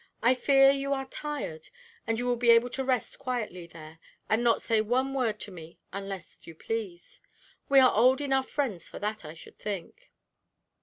[0.23, 1.69] I fear you are tired,
[2.07, 5.51] and you will be able to rest quietly there, and not say one word to
[5.51, 7.21] me unless you please
[7.69, 10.11] we are old enough friends for that, I should think."